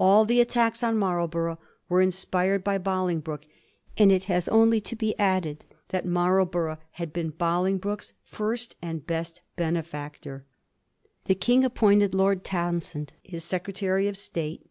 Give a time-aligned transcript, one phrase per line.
[0.00, 3.46] All the attacks on Marlborough were inspired by Bolingbroke,
[3.96, 9.06] and it has only to be added that Marl borough had been Bolingbroke's first and
[9.06, 10.44] best benefactor.
[11.26, 14.66] The King appointed Lord Townshend his Secre tary of State.